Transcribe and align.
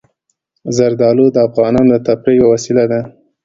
زردالو 0.75 1.25
د 1.31 1.37
افغانانو 1.47 1.89
د 1.93 1.95
تفریح 2.07 2.37
یوه 2.39 2.49
وسیله 2.53 2.83
ده. 2.91 3.01